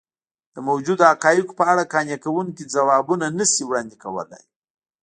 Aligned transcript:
د 0.53 0.55
موجودو 0.67 1.03
حقایقو 1.11 1.57
په 1.59 1.63
اړه 1.71 1.89
قانع 1.93 2.17
کوونکي 2.25 2.63
ځوابونه 2.73 3.25
نه 3.37 3.45
شي 3.51 3.63
وړاندې 3.65 3.95
کولی. 4.03 4.43